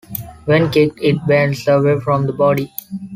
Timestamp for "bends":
1.27-1.67